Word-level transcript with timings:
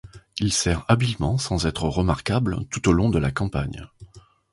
Il 0.39 0.51
sert 0.51 0.83
habilement 0.87 1.37
sans 1.37 1.67
être 1.67 1.83
remarquable 1.87 2.65
tout 2.71 2.89
au 2.89 2.91
long 2.91 3.11
de 3.11 3.19
la 3.19 3.29
campagne. 3.29 3.85